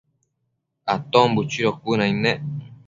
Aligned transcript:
Aton 0.93 1.27
buchido 1.35 1.71
cuënaid 1.81 2.15
nec 2.23 2.39